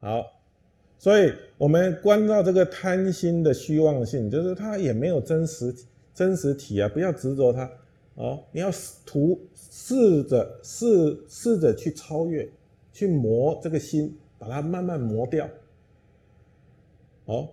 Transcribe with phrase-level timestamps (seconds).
[0.00, 0.24] 好
[0.98, 5.74] 所以我们关照这个贪心的虚妄性，就是它也没有真实
[6.14, 7.70] 真实体啊，不要执着它
[8.14, 8.70] 哦，你要
[9.04, 12.48] 图试着试试着去超越，
[12.92, 15.46] 去磨这个心，把它慢慢磨掉。
[17.26, 17.50] 哦，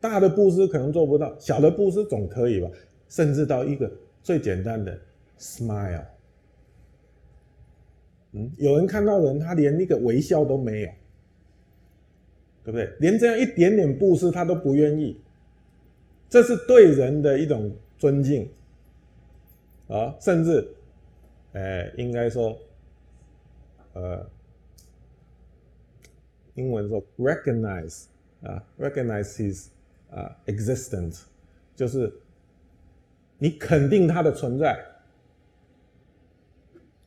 [0.00, 2.70] 大的布施可能做不到，小的布施总可以吧？
[3.08, 3.90] 甚至到一个
[4.22, 4.96] 最简单的
[5.38, 6.04] smile。
[8.32, 10.88] 嗯，有人看到人，他连那个微笑都没有，
[12.64, 12.92] 对不对？
[12.98, 15.20] 连这样一点点布施他都不愿意，
[16.28, 18.48] 这是对人的一种尊敬
[19.88, 20.66] 啊，甚至，
[21.52, 22.58] 哎，应该说，
[23.92, 24.26] 呃，
[26.54, 28.06] 英文说 recognize。
[28.42, 29.68] 啊，recognize his
[30.10, 31.22] 啊 existence，
[31.74, 32.12] 就是
[33.38, 34.78] 你肯定他的存在，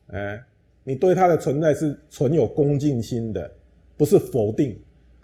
[0.08, 0.44] 哎，
[0.82, 3.48] 你对他的存在是存有恭敬心的，
[3.96, 4.76] 不是否定，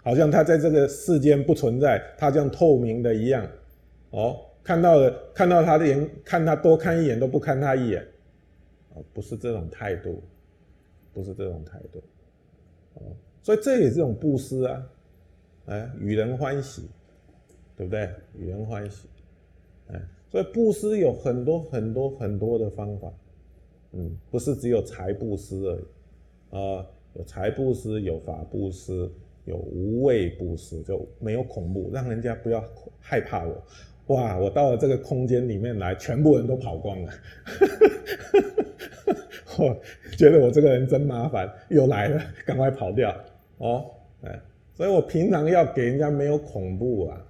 [0.05, 3.43] 好像他在这个世间不存在，他像透明的一样，
[4.11, 8.07] 哦，看到了看到他连看他多看一眼都不看他一眼，
[8.93, 10.21] 啊，不是这种态度，
[11.11, 12.03] 不是这种态度，
[12.93, 13.01] 哦，
[13.41, 14.87] 所以这也是种布施啊。
[15.65, 16.87] 哎，与人欢喜，
[17.75, 18.07] 对不对？
[18.37, 19.07] 与人欢喜，
[19.87, 23.11] 哎，所以布施有很多很多很多的方法，
[23.93, 25.83] 嗯，不是只有财布施而已，
[26.51, 29.09] 啊，有财布施，有法布施，
[29.45, 32.63] 有无畏布施，就没有恐怖，让人家不要
[32.99, 33.63] 害怕我。
[34.07, 37.11] 哇，我到了这个空间里面来，全部人都跑光了，
[39.57, 39.81] 我
[40.17, 43.15] 觉得我这个人真麻烦，又来了，赶快跑掉
[43.57, 43.85] 哦，
[44.21, 44.39] 哎。
[44.73, 47.25] 所以我平常要给人家没有恐怖啊，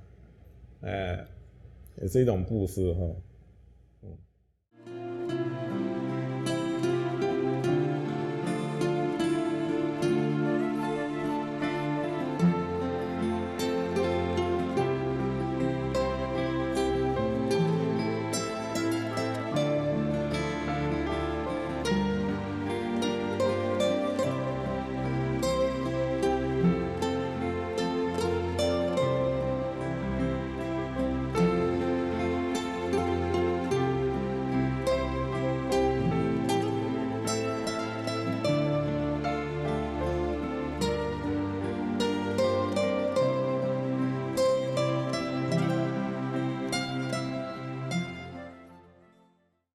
[0.81, 1.23] 哎，
[2.01, 3.05] 也是一种布施哈。